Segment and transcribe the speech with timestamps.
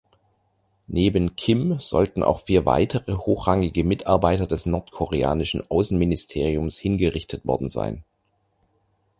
[0.87, 8.03] Neben Kim sollen auch vier weitere hochrangige Mitarbeiter des nordkoreanischen Außenministeriums hingerichtet worden sein.